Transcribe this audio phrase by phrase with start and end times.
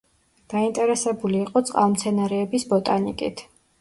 [0.53, 3.45] დაინტერესებული იყო წყალმცენარეების ბოტანიკით.